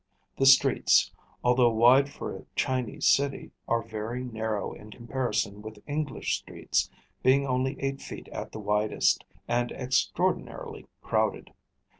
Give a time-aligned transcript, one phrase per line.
[0.39, 1.11] _]The streets,
[1.43, 6.89] although wide for a Chinese city, are very narrow in comparison with English streets,
[7.21, 11.51] being only eight feet at the widest, and extraordinarily crowded.